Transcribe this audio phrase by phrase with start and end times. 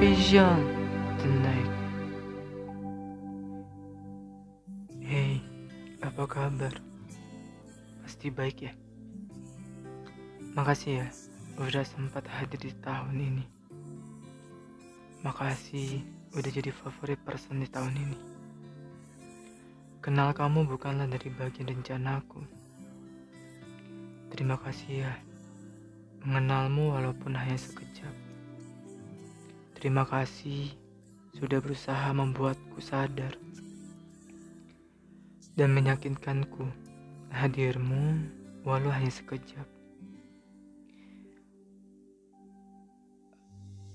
[0.00, 0.64] beyond
[1.20, 1.72] the night.
[5.04, 5.44] Hey,
[6.00, 6.72] apa kabar?
[8.00, 8.72] Pasti baik ya?
[10.56, 11.08] Makasih ya,
[11.60, 13.44] udah sempat hadir di tahun ini.
[15.20, 16.00] Makasih
[16.32, 18.18] udah jadi favorit person di tahun ini.
[20.00, 22.40] Kenal kamu bukanlah dari bagian rencanaku.
[24.32, 25.12] Terima kasih ya,
[26.24, 28.29] mengenalmu walaupun hanya sekejap.
[29.80, 30.76] Terima kasih
[31.32, 33.32] sudah berusaha membuatku sadar
[35.56, 36.68] dan meyakinkanku
[37.32, 38.28] hadirmu
[38.60, 39.64] walau hanya sekejap.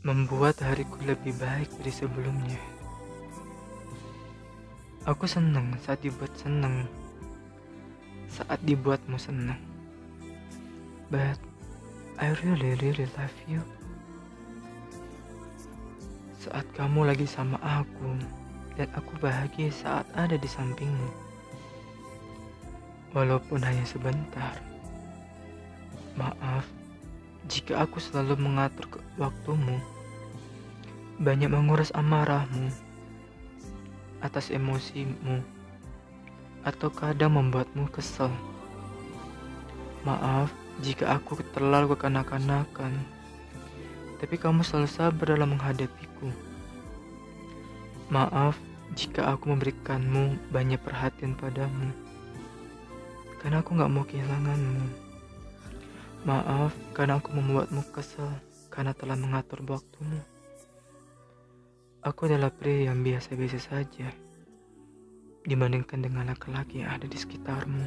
[0.01, 2.57] Membuat hariku lebih baik dari sebelumnya.
[5.05, 6.89] Aku senang saat dibuat senang,
[8.25, 9.61] saat dibuatmu senang.
[11.13, 11.37] But
[12.17, 13.61] I really really love you.
[16.45, 18.21] Saat kamu lagi sama aku
[18.77, 21.09] dan aku bahagia saat ada di sampingmu
[23.17, 24.53] walaupun hanya sebentar.
[26.13, 26.69] Maaf
[27.49, 28.85] jika aku selalu mengatur
[29.17, 29.81] waktumu,
[31.17, 32.69] banyak menguras amarahmu
[34.21, 35.41] atas emosimu,
[36.61, 38.29] atau kadang membuatmu kesal.
[40.05, 40.53] Maaf
[40.85, 43.01] jika aku terlalu kekanak-kanakan,
[44.25, 46.33] tapi kamu selalu sabar dalam menghadapiku.
[48.09, 48.57] Maaf
[48.97, 51.93] jika aku memberikanmu banyak perhatian padamu
[53.37, 54.89] karena aku gak mau kehilanganmu.
[56.25, 58.41] Maaf karena aku membuatmu kesal
[58.73, 60.17] karena telah mengatur waktumu.
[62.01, 64.09] Aku adalah pria yang biasa-biasa saja
[65.45, 67.85] dibandingkan dengan laki-laki yang ada di sekitarmu.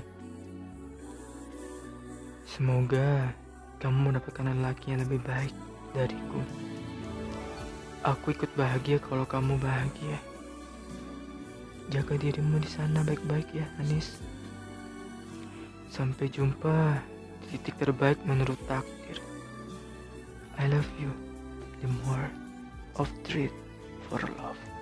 [2.47, 3.35] Semoga
[3.83, 6.41] kamu mendapatkan laki yang lebih baik dariku.
[8.05, 10.19] Aku ikut bahagia kalau kamu bahagia.
[11.89, 14.21] Jaga dirimu di sana baik-baik ya, Anis.
[15.89, 17.01] Sampai jumpa
[17.49, 19.19] di titik terbaik menurut takdir.
[20.61, 21.11] I love you
[21.81, 22.29] the more
[23.01, 23.53] of treat
[24.07, 24.78] for love.